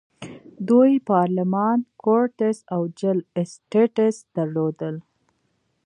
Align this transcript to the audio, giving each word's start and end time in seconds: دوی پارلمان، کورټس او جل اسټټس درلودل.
دوی 0.69 0.91
پارلمان، 1.09 1.79
کورټس 2.03 2.57
او 2.73 2.81
جل 2.99 3.17
اسټټس 3.41 4.15
درلودل. 4.35 4.95